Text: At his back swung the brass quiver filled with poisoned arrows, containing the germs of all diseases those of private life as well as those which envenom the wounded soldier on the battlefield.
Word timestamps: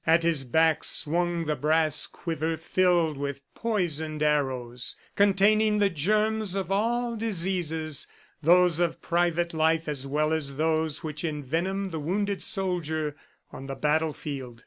At 0.07 0.23
his 0.23 0.43
back 0.43 0.83
swung 0.83 1.45
the 1.45 1.55
brass 1.55 2.07
quiver 2.07 2.57
filled 2.57 3.17
with 3.17 3.43
poisoned 3.53 4.23
arrows, 4.23 4.95
containing 5.15 5.77
the 5.77 5.91
germs 5.91 6.55
of 6.55 6.71
all 6.71 7.15
diseases 7.15 8.07
those 8.41 8.79
of 8.79 8.99
private 9.03 9.53
life 9.53 9.87
as 9.87 10.07
well 10.07 10.33
as 10.33 10.57
those 10.57 11.03
which 11.03 11.21
envenom 11.23 11.91
the 11.91 11.99
wounded 11.99 12.41
soldier 12.41 13.15
on 13.51 13.67
the 13.67 13.75
battlefield. 13.75 14.59